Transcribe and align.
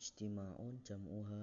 ijtima'un 0.00 0.80
jam'uha 0.88 1.40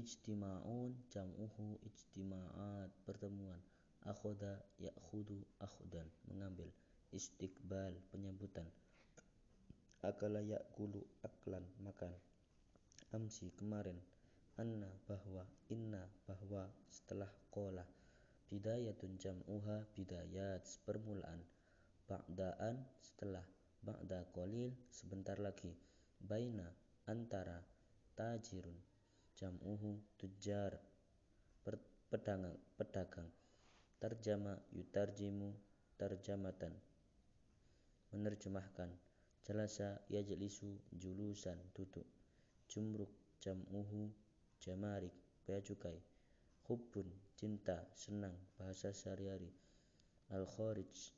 ijtima'un 0.00 0.94
jam'uhu 1.10 1.66
ijtima'at 1.90 2.90
pertemuan. 3.06 3.58
Akhoda 4.06 4.62
ya'khudu 4.80 5.44
akhdan 5.60 6.08
mengambil 6.30 6.70
istiqbal 7.12 7.92
penyambutan 8.08 8.64
akala 10.00 10.40
ya'kulu 10.40 11.04
aklan 11.20 11.64
makan. 11.84 12.14
Amsi 13.12 13.52
kemarin 13.52 13.98
anna 14.56 14.88
bahwa 15.04 15.44
inna 15.68 16.08
bahwa 16.24 16.70
setelah 16.88 17.28
qala 17.52 17.84
bidayatun 18.48 19.20
jam'uha 19.20 19.84
bidayat 19.92 20.64
permulaan. 20.88 21.44
Ba'daan 22.08 22.80
setelah 23.04 23.44
ba'da 23.80 24.28
qalil 24.32 24.72
sebentar 24.92 25.40
lagi. 25.40 25.72
Baina 26.20 26.68
antara 27.08 27.58
tajirun 28.16 28.76
jam'uhu 29.36 30.00
tujjar 30.20 30.76
pedagang 32.10 32.58
pedagang. 32.76 33.30
Tarjama 34.00 34.58
yutarjimu 34.72 35.54
tarjamatan. 35.96 36.74
Menerjemahkan 38.10 38.90
jalasa 39.46 40.02
yajlisu 40.10 40.90
julusan 40.92 41.56
duduk. 41.72 42.04
Jumruk 42.66 43.10
jam'uhu 43.40 44.10
jamarik 44.60 45.14
bea 45.46 45.62
cukai 45.62 45.96
hubbun 46.68 47.08
cinta 47.38 47.86
senang 47.94 48.34
bahasa 48.58 48.92
sehari-hari. 48.92 49.50
Al 50.30 50.46
kharij 50.46 51.14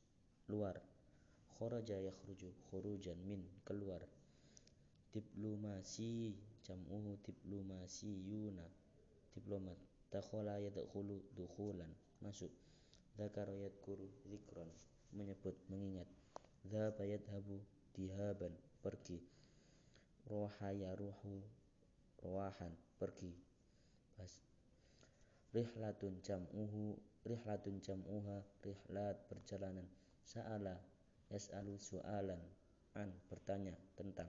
luar 0.49 0.77
kharaja 1.63 1.95
yakhruju 1.95 2.51
khurujan 2.67 3.15
min 3.23 3.39
keluar. 3.63 4.03
Diplomasi 5.15 6.35
jam'uhu 6.67 7.23
diplomasiyuna 7.23 8.67
diplomat. 9.31 9.79
Dakhala 10.11 10.59
yadkhulu 10.59 11.23
dukhulan 11.39 11.95
masuk. 12.19 12.51
Dzakara 13.15 13.55
yadhkuru 13.55 14.11
dzikran 14.27 14.67
menyebut 15.15 15.55
mengingat. 15.71 16.11
Dzahaba 16.67 17.07
yadhhabu 17.07 17.63
dihaban 17.95 18.59
pergi. 18.83 19.23
Roha 20.27 20.75
yaruhu 20.75 21.47
rawahan 22.27 22.75
pergi. 22.99 23.31
Bas. 24.19 24.43
rihlatun 25.55 26.19
jam'uhu 26.27 26.99
rihlatun 27.23 27.79
jam'uha 27.79 28.43
rihlat 28.67 29.17
perjalanan. 29.31 29.87
Sa'ala 30.27 30.92
yas'alu 31.31 31.79
su'alan 31.79 32.43
an 32.99 33.09
bertanya 33.31 33.73
tentang 33.97 34.29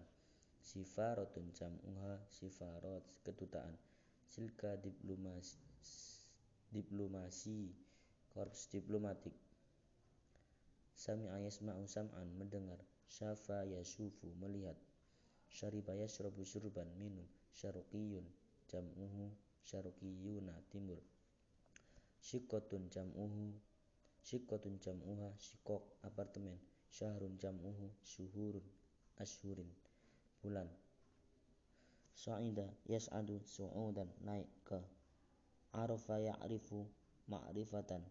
sifaratun 0.64 1.52
jam'uha 1.52 2.24
sifarat 2.32 3.04
kedutaan. 3.28 3.76
Silka 4.24 4.80
diplomasi 4.80 5.60
diplomasi 6.72 7.70
korps 8.32 8.72
diplomatik. 8.72 9.36
Sami'a 10.96 11.38
yasma'u 11.44 11.84
sam'an 11.86 12.32
mendengar. 12.40 12.80
Syafa 13.06 13.68
yasufu 13.68 14.32
melihat. 14.40 14.80
Syariba 15.52 15.94
yashrabu 15.94 16.42
syurban 16.48 16.88
minum. 16.98 17.28
Syarqiyun 17.54 18.26
jam'uhu. 18.72 19.30
Syarqiyuna 19.68 20.56
timur. 20.72 20.98
Syikotun 22.24 22.90
jam'uhu. 22.90 23.54
Syikotun 24.24 24.80
jam'uha 24.80 25.36
syikok 25.36 25.84
apartemen 26.08 26.56
Syahrun 26.94 27.42
jam'uhu 27.42 27.90
syuhurun 28.06 28.62
ashurin 29.18 29.66
bulan. 30.46 30.70
Sa'ida 32.14 32.70
yas'adu 32.86 33.42
su'udan 33.42 34.06
naik 34.22 34.46
ke 34.62 34.78
Arafa 35.74 36.22
ya'rifu 36.22 36.86
ma'rifatan. 37.26 38.06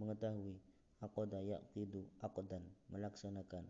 Mengetahui 0.00 0.56
aqada 1.04 1.44
yaqidu 1.44 2.08
aqdan 2.24 2.64
melaksanakan 2.88 3.68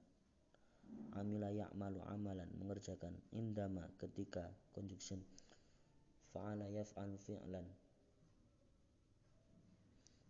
amila 1.19 1.51
ya'malu 1.51 1.99
amalan 2.07 2.47
mengerjakan 2.55 3.19
indama 3.35 3.91
ketika 3.99 4.47
conjunction 4.71 5.19
fa'ala 6.31 6.71
yaf'alu 6.71 7.19
fi'lan 7.19 7.67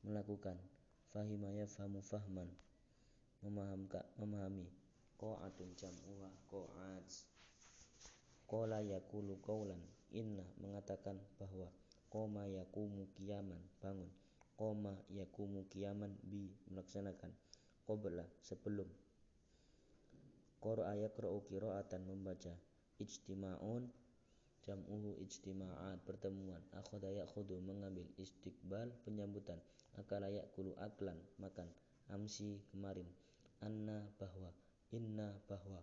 melakukan. 0.08 0.56
Fahima 1.12 1.52
yafhamu 1.52 2.02
fahman 2.02 2.48
memahamkan 3.44 4.04
memahami. 4.16 4.64
Qa'atun 5.20 5.76
jam'uha 5.76 6.28
qa'at. 6.48 7.08
Qala 8.48 8.80
yaqulu 8.80 9.36
qawlan 9.44 9.80
inna 10.16 10.44
mengatakan 10.60 11.20
bahwa 11.36 11.68
qoma 12.08 12.48
yaqumu 12.48 13.08
qiyaman 13.16 13.60
bangun. 13.84 14.10
Qoma 14.56 14.96
yaqumu 15.12 15.68
qiyaman 15.68 16.16
bi 16.24 16.48
melaksanakan 16.72 17.32
qabla 17.84 18.24
sebelum. 18.40 18.88
Qara'a 20.64 20.96
yaqra'u 20.96 21.44
qira'atan 21.44 22.08
membaca 22.08 22.52
ijtima'un 22.96 23.84
jam'uhu 24.64 25.20
ijtima'at 25.20 26.00
pertemuan. 26.08 26.64
Akhadha 26.72 27.12
ya'khudhu 27.12 27.60
mengambil 27.60 28.08
istiqbal 28.16 28.88
penyambutan. 29.04 29.60
Akala 30.00 30.32
ya'kulu 30.32 30.72
aklan 30.80 31.20
makan 31.36 31.68
amsi 32.10 32.58
kemarin 32.72 33.06
anna 33.60 34.02
bahwa 34.18 34.50
inna 34.90 35.34
bahwa. 35.48 35.82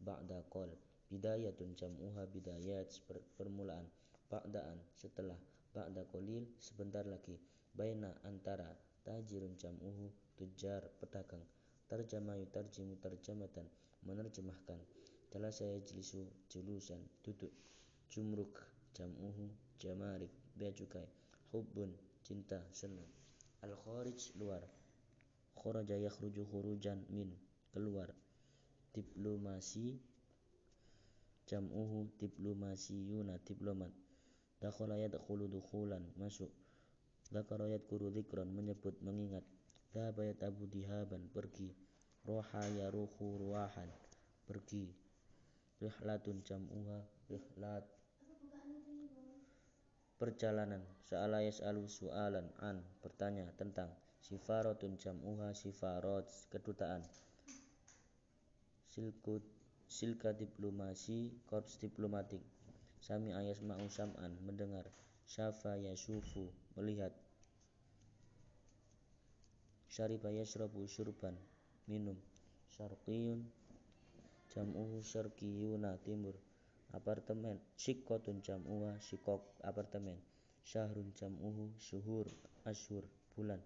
Ba'da 0.00 0.40
qol 0.48 0.72
bidayatun 1.12 1.76
jam'uha 1.76 2.24
bidayat 2.32 2.88
permulaan. 3.36 3.84
Ba'daan 4.32 4.80
setelah. 4.96 5.36
Ba'da 5.70 6.08
qalil 6.08 6.48
sebentar 6.58 7.04
lagi. 7.06 7.36
Baina 7.76 8.10
antara 8.26 8.66
tajirun 9.04 9.54
jam'uhu 9.60 10.10
tujar 10.34 10.82
pedagang. 10.98 11.44
Tarjama 11.86 12.34
yutarjimu 12.40 12.96
tarjamatan 12.98 13.66
menerjemahkan. 14.06 14.80
Jalasa 15.30 15.68
yajlisu 15.68 16.26
julusan 16.48 17.02
duduk. 17.22 17.52
Jumruk 18.10 18.58
jam'uhu 18.96 19.52
jamarik 19.78 20.32
bea 20.58 20.74
cukai 20.74 21.06
hubbun 21.52 21.94
cinta 22.26 22.58
senang. 22.72 23.06
Al 23.62 23.76
kharij 23.76 24.34
luar 24.40 24.64
kharaja 25.60 26.00
yakhruju 26.00 26.48
khurujan 26.48 27.04
min 27.12 27.36
keluar. 27.68 28.08
Diplomasi 28.96 30.00
jam'uhu 31.44 32.16
diplomasiyuna 32.16 33.36
diplomat. 33.44 33.92
Dakhala 34.58 34.96
yadkhulu 34.96 35.46
dukhulan 35.46 36.02
masuk. 36.16 36.50
Dzakara 37.30 37.70
yadhkuru 37.70 38.10
dzikran 38.10 38.50
menyebut 38.50 38.98
mengingat. 39.04 39.46
Dhahaba 39.94 40.26
yadhabu 40.26 40.66
dihaban 40.66 41.30
pergi. 41.30 41.70
Roha 42.26 42.64
yaruhu 42.74 43.38
ruwahan 43.38 43.86
pergi. 44.48 44.90
Rihlatun 45.78 46.42
jam'uha 46.42 46.98
rihlat. 47.30 47.86
Perjalanan 50.20 50.84
sa'ala 51.00 51.40
yas'alu 51.40 51.88
su'alan 51.88 52.52
an 52.60 52.84
bertanya 53.00 53.48
tentang 53.56 53.88
sifaratun 54.20 55.00
jam'uha 55.00 55.56
sifarat 55.56 56.28
kedutaan. 56.52 57.02
Silkut 58.92 59.42
silka 59.88 60.30
diplomasi 60.36 61.32
korps 61.48 61.80
diplomatik. 61.80 62.42
Sami 63.00 63.32
yasma'u 63.32 63.88
sam'an 63.88 64.36
mendengar. 64.44 64.86
Syafa 65.24 65.80
yasufu 65.80 66.52
melihat. 66.76 67.14
Syariba 69.88 70.30
yashrabu 70.30 70.84
syurban 70.84 71.34
minum. 71.88 72.18
Syarqiyun 72.76 73.40
jam'uhu 74.52 75.02
syarqiyuna 75.02 75.96
timur. 76.04 76.36
Apartemen 76.92 77.56
syikotun 77.78 78.42
jam'uha 78.44 79.00
syikok 79.00 79.42
apartemen. 79.64 80.18
Syahrun 80.60 81.08
jam'uhu 81.16 81.72
syuhur 81.80 82.28
ashur 82.68 83.02
bulan 83.34 83.58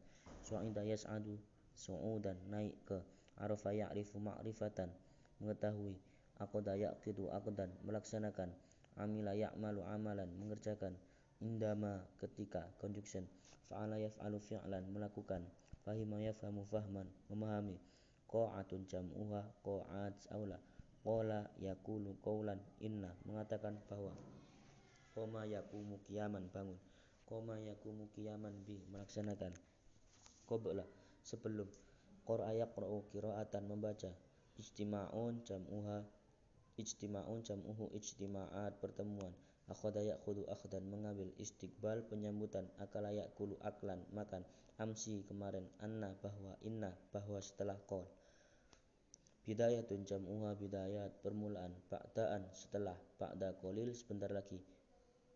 su'ida 0.44 0.82
yas'adu 0.84 1.34
su'udan 1.74 2.36
naik 2.52 2.76
ke 2.84 2.98
arafa 3.40 3.72
ya'rifu 3.72 4.20
ma'rifatan 4.20 4.92
mengetahui 5.40 5.96
aqda 6.38 6.72
yaqidu 6.76 7.32
aqdan 7.32 7.70
melaksanakan 7.82 8.52
amila 9.00 9.32
ya'malu 9.34 9.82
amalan 9.88 10.30
mengerjakan 10.38 10.94
indama 11.40 12.04
ketika 12.20 12.68
conjunction 12.78 13.26
fa'ala 13.66 13.96
yaf'alu 13.98 14.38
fi'lan 14.38 14.84
melakukan 14.94 15.42
fahima 15.82 16.22
yafhamu 16.22 16.62
fahman 16.68 17.08
memahami 17.32 17.80
qa'atun 18.30 18.86
jam'uha 18.86 19.42
qa'at 19.66 20.14
aula 20.30 20.60
Qala 21.04 21.44
yakulu 21.60 22.16
qawlan 22.24 22.56
inna 22.80 23.12
mengatakan 23.28 23.76
bahwa 23.92 24.16
Qoma 25.12 25.44
yakumu 25.44 26.00
kiaman 26.08 26.48
bangun 26.48 26.80
Qoma 27.28 27.60
yakumu 27.60 28.08
kiaman 28.16 28.64
bi 28.64 28.80
melaksanakan 28.88 29.52
Qobla. 30.44 30.84
Sebelum 31.24 31.68
Qur'a 32.24 32.52
yaqra'u 32.56 33.04
qira'atan 33.12 33.68
membaca 33.68 34.08
ijtima'un 34.56 35.44
jam'uha 35.44 35.98
ijtima'un 36.80 37.40
jam'uhu 37.44 37.92
ijtima'at 37.96 38.80
pertemuan. 38.80 39.32
Akhadha 39.64 40.04
ya'khudhu 40.04 40.44
akhdan 40.52 40.84
mengambil 40.92 41.32
istiqbal 41.40 42.04
penyambutan 42.04 42.68
akala 42.76 43.08
ya'kulu 43.12 43.56
aklan 43.64 44.00
makan 44.12 44.44
amsi 44.76 45.24
kemarin 45.24 45.64
anna 45.80 46.12
bahwa 46.20 46.52
inna 46.60 46.92
bahwa 47.08 47.40
setelah 47.40 47.80
qol 47.88 48.04
bidayatun 49.48 50.04
jam'uha 50.04 50.56
bidayat 50.60 51.16
permulaan 51.24 51.72
ba'daan 51.88 52.44
setelah 52.52 52.96
ba'da 53.16 53.56
qalil 53.60 53.88
sebentar 53.96 54.32
lagi. 54.32 54.60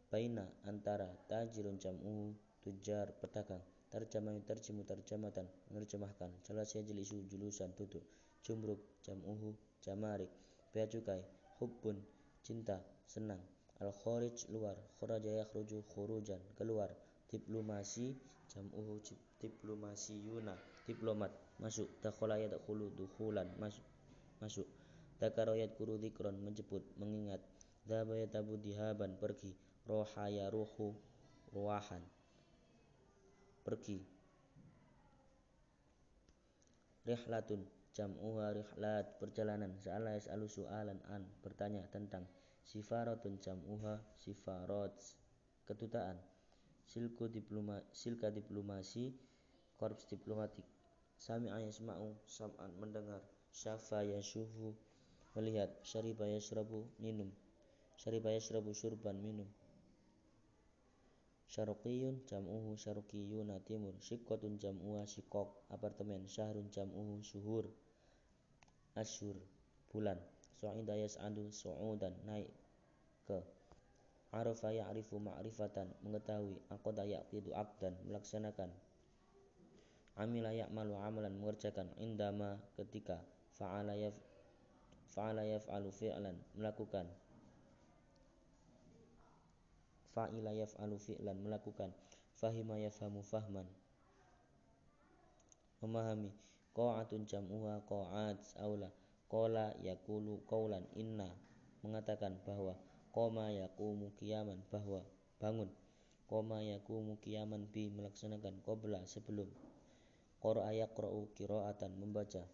Baina 0.09 0.45
antara 0.65 1.09
tajirun 1.29 1.77
jam'uhu 1.81 2.33
tujar 2.65 3.13
pedagang 3.21 3.61
terjemah 3.89 4.37
terjemu 4.45 4.85
terjematan. 4.85 5.49
Menerjemahkan. 5.73 6.31
Jelas 6.45 6.73
jelisu 6.73 7.25
julusan 7.29 7.73
duduk. 7.75 8.05
Jumruk 8.45 8.81
jam'uhu 9.05 9.57
jamarik 9.83 10.31
bea 10.73 10.87
cukai. 10.87 11.25
Hubbun 11.59 11.99
cinta 12.45 12.79
senang. 13.09 13.41
Al 13.81 13.93
kharij 13.93 14.49
luar. 14.53 14.77
Kharaja 15.01 15.43
yakhruju 15.45 15.85
khurujan 15.89 16.41
keluar. 16.57 16.93
Diplomasi 17.29 18.17
jam'uhu 18.53 19.01
diplomasiyuna 19.41 20.55
diplomat 20.89 21.33
masuk. 21.61 21.89
Dakhala 22.01 22.37
yadkhulu 22.41 22.93
dukhulan 22.97 23.49
masuk. 23.57 23.85
Masuk. 24.41 24.69
Dakara 25.19 25.59
yadkuru 25.59 25.99
dzikron 25.99 26.39
menjemput 26.39 26.85
mengingat. 27.01 27.43
Dhaba 27.89 28.15
yatabu 28.15 28.55
dihaban 28.61 29.19
pergi. 29.19 29.51
Roha 29.89 30.29
ya 30.29 30.53
ruhu 30.53 30.93
ruahan 31.49 32.05
pergi. 33.69 34.01
Rihlatun 37.05 37.69
jam'uha 37.93 38.57
rihlat 38.57 39.21
perjalanan. 39.21 39.77
Sa'ala 39.77 40.17
yas'alu 40.17 40.49
su'alan 40.49 40.97
an 41.13 41.29
bertanya 41.45 41.85
tentang 41.93 42.25
sifaratun 42.65 43.37
jam'uha 43.37 44.01
sifarat 44.17 44.97
kedutaan. 45.69 46.17
Silku 46.89 47.29
diploma 47.29 47.85
silka 47.93 48.33
diplomasi 48.33 49.13
korps 49.77 50.09
diplomatik. 50.09 50.65
Sami'a 51.21 51.61
yasma'u 51.61 52.17
sam'an 52.25 52.73
mendengar. 52.81 53.21
Syafa 53.53 54.01
yashufu 54.01 54.73
melihat. 55.37 55.69
Syariba 55.85 56.25
yashrabu 56.25 56.89
minum. 56.97 57.29
Syariba 58.01 58.33
yashrabu 58.33 58.73
syurban 58.73 59.21
minum 59.21 59.49
Syarqiyun 61.49 62.29
jam'uhu 62.29 62.77
syarqiyuna 62.77 63.57
timur 63.65 63.97
Syiqqatun 64.05 64.61
jam'uha 64.61 65.09
syiqqaq 65.09 65.49
apartemen 65.73 66.29
Syahrun 66.29 66.69
jam'uhu 66.69 67.25
syuhur 67.25 67.65
Asyur 68.93 69.37
bulan. 69.89 70.21
Su'ida 70.59 70.95
yas'adu 70.99 71.49
su'udan 71.55 72.13
naik 72.27 72.51
ke 73.25 73.39
Arafa 74.35 74.75
ya'rifu 74.75 75.17
ma'rifatan 75.23 75.89
mengetahui 76.05 76.59
Aqada 76.69 77.07
ya'qidu 77.07 77.55
aqdan 77.57 77.95
melaksanakan 78.05 78.69
Amila 80.19 80.51
ya'malu 80.53 80.99
amalan 80.99 81.33
mengerjakan 81.39 81.89
Indama 82.03 82.59
ketika 82.77 83.23
Fa'ala 83.57 83.95
yaf 83.97 84.13
Fa'ala 85.15 85.47
yaf'alu 85.47 85.89
fi'lan 85.95 86.37
melakukan 86.59 87.07
fa'ila 90.15 90.53
yaf'alu 90.55 90.97
fi'lan 90.97 91.39
melakukan. 91.43 91.93
Fahima 92.39 92.79
yafhamu 92.79 93.21
fahman. 93.27 93.67
Memahami. 95.83 96.31
Qa'atun 96.75 97.27
jam'uha 97.27 97.83
qa'at 97.87 98.41
aula. 98.63 98.91
Qala 99.29 99.75
yaqulu 99.83 100.47
qaulan 100.47 100.87
inna. 100.95 101.29
Mengatakan 101.83 102.39
bahwa 102.47 102.75
qoma 103.15 103.51
yaqumu 103.51 104.15
qiyaman 104.19 104.63
bahwa 104.71 105.03
bangun. 105.43 105.71
Qoma 106.29 106.63
yaqumu 106.63 107.19
qiyaman 107.25 107.67
bi 107.73 107.91
melaksanakan 107.91 108.63
qabla 108.63 109.03
sebelum. 109.07 109.49
Qara'a 110.39 110.71
yaqra'u 110.71 111.35
qira'atan 111.35 111.99
membaca 111.99 112.47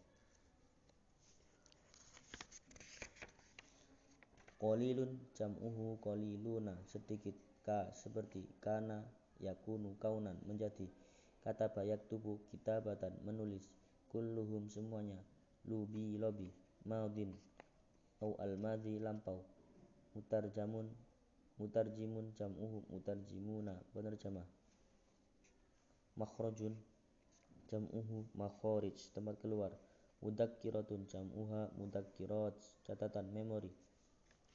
Qalilun 4.65 5.13
jam'uhu 5.37 6.01
qaliluna 6.01 6.73
sedikit 6.89 7.37
ka 7.69 7.93
seperti 7.93 8.49
kana 8.65 9.05
yakunu 9.37 9.93
kaunan 10.01 10.41
menjadi 10.49 10.89
kata 11.45 11.69
bayak 11.69 12.09
tubuh 12.09 12.41
kitabatan 12.49 13.13
menulis 13.29 13.69
kulluhum 14.09 14.65
semuanya 14.73 15.21
lubi 15.69 16.17
lobi 16.17 16.49
maudin 16.89 17.37
au 18.25 18.33
al 18.41 18.57
madhi 18.57 18.97
lampau 19.05 19.45
mutarjamun 20.17 20.89
mutarjimun 21.61 22.33
jam'uhu 22.33 22.89
mutarjimuna 22.89 23.77
penerjemah 23.93 24.49
makhrajun 26.17 26.73
jam'uhu 27.69 28.33
makharij 28.33 28.97
tempat 29.13 29.37
keluar 29.45 29.77
mudakkiratun 30.25 31.05
jam'uha 31.05 31.69
mudakkirat 31.77 32.57
catatan 32.89 33.29
memori 33.29 33.69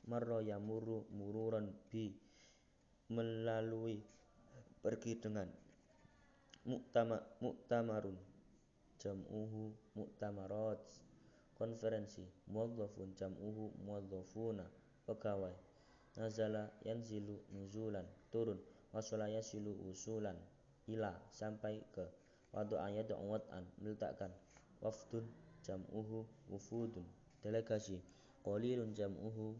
marra 0.10 0.42
yamurru 0.42 1.06
mururan 1.14 1.70
bi 1.94 2.10
melalui 3.14 4.02
pergi 4.82 5.14
dengan 5.22 5.50
muktama 6.66 7.18
muktamarun. 7.42 8.18
Jam'uhu 9.00 9.72
muktamarat. 9.96 10.82
Konferensi. 11.56 12.24
Muwadzafun 12.52 13.16
jam'uhu 13.16 13.72
muwadzafuna 13.86 14.66
pegawai. 15.08 15.56
Nazala 16.18 16.68
yanzilu 16.84 17.40
nuzulan. 17.54 18.06
Turun. 18.32 18.60
Wasala 18.92 19.30
yasilu 19.30 19.72
usulan. 19.88 20.36
Ila 20.90 21.16
sampai 21.32 21.80
ke. 21.96 22.06
Wadu'a 22.52 22.90
yad'u 22.92 23.16
wad'an 23.30 23.64
meletakkan. 23.80 24.34
Wafdun 24.82 25.26
jam'uhu 25.64 26.26
wufudun. 26.52 27.06
Delegasi. 27.40 28.02
Qalilun 28.44 28.92
jam'uhu 28.96 29.56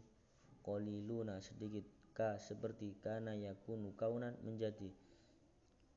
qaliluna 0.66 1.40
sedikit 1.40 1.84
ka 2.16 2.36
seperti 2.36 2.96
kana 3.00 3.36
yakunu 3.36 3.96
kaunan 3.96 4.36
menjadi. 4.44 4.90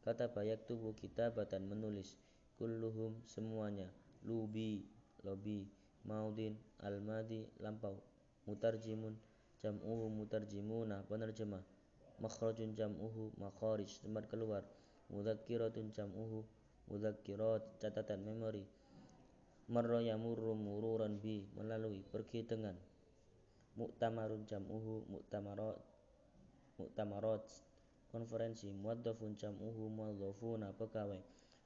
Kata 0.04 0.28
bayak 0.28 0.68
tubuh 0.68 0.92
kitabatan 0.96 1.68
menulis 1.68 2.20
kulluhum 2.60 3.18
semuanya 3.26 3.90
lubi 4.24 4.86
lobi 5.24 5.68
maudin 6.08 6.56
almadi 6.84 7.48
lampau 7.64 7.98
mutarjimun 8.48 9.16
jam'uhu 9.64 10.12
mutarjimuna 10.12 11.08
penerjemah 11.08 11.64
makhrajun 12.20 12.76
jam'uhu 12.76 13.32
makharij 13.40 13.90
tempat 14.04 14.28
keluar 14.28 14.64
mudzakiratun 15.10 15.92
jam'uhu 15.96 16.44
mudzakirat 16.92 17.64
catatan 17.80 18.22
memori 18.28 18.68
marra 19.72 20.04
yamurru 20.04 20.54
mururan 20.56 21.18
bi 21.24 21.48
melalui 21.56 22.04
pergi 22.04 22.44
dengan 22.44 22.76
Mu'tamarun 23.74 24.46
jam'uhu 24.46 25.10
mu'tamarat 25.10 25.82
mu'tamarat 26.78 27.42
konferensi 28.14 28.70
muwadzafun 28.70 29.34
jam'uhu 29.34 29.90
muwadzafuna 29.90 30.70
pegawai 30.78 31.22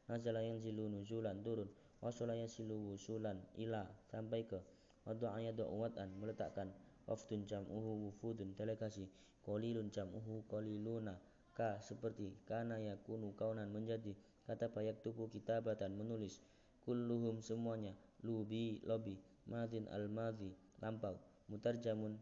nazala 0.07 0.39
yanzilu 0.39 0.87
nuzulan 0.87 1.43
turun 1.43 1.67
wasala 1.99 2.33
yasilu 2.39 2.75
wusulan 2.95 3.35
ila 3.59 3.83
sampai 4.07 4.47
ke. 4.47 4.59
Wadu'a 5.07 5.39
yad'u 5.39 5.67
wad'an 5.67 6.11
meletakkan 6.19 6.71
wafdun 7.07 7.47
jam'uhu 7.47 8.07
wufudun 8.11 8.55
delegasi. 8.55 9.07
Qalilun 9.47 9.87
jam'uhu 9.91 10.43
qaliluna 10.51 11.15
ka 11.55 11.79
seperti 11.79 12.35
kana 12.43 12.75
yakunu 12.79 13.31
kaunan 13.39 13.71
menjadi. 13.71 14.11
Kata 14.47 14.71
bayak 14.71 15.03
tubuh 15.03 15.27
kitabatan 15.27 15.95
menulis 15.99 16.39
kulluhum 16.87 17.43
semuanya 17.43 17.91
lubi 18.23 18.79
lobi 18.87 19.19
madin 19.43 19.87
al 19.91 20.07
madhi 20.07 20.55
lampau 20.79 21.19
mutarjamun 21.51 22.13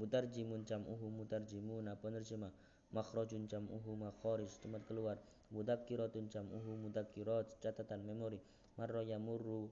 mutarjimun 0.00 0.64
jam'uhu 0.64 1.06
mutarjimuna 1.12 1.96
penerjemah 2.02 2.52
makhrajun 2.92 3.48
jam'uhu 3.48 3.96
makharij 3.96 4.52
tempat 4.60 4.82
keluar 4.88 5.16
mudakkiratun 5.52 6.28
jam'uhu 6.32 6.76
mudakkirat 6.84 7.48
catatan 7.60 8.04
memori 8.08 8.40
marra 8.76 9.04
yamurru 9.04 9.68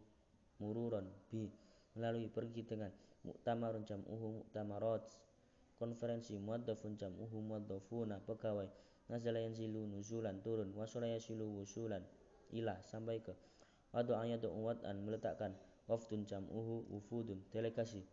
mururan 0.60 1.08
bi 1.32 1.48
melalui 1.96 2.28
pergi 2.28 2.62
dengan 2.64 2.92
mu'tamarun 3.24 3.84
jam'uhu 3.88 4.26
mu'tamarat 4.44 5.04
konferensi 5.80 6.36
muadzafun 6.36 6.96
jam'uhu 7.00 7.36
muadzafuna 7.40 8.20
pegawai 8.28 8.68
nazala 9.08 9.40
yanzilu 9.40 9.88
nuzulan 9.88 10.40
turun 10.44 10.72
wasala 10.76 11.08
yasilu 11.08 11.48
wusulan 11.60 12.04
ila 12.52 12.76
sampai 12.84 13.20
ke 13.24 13.32
Wadu 13.90 14.14
ayat 14.14 14.46
wad'an 14.46 15.02
meletakkan 15.02 15.50
wafdun 15.90 16.22
jam'uhu 16.22 16.86
wufudun 16.94 17.42
delegasi 17.50 18.06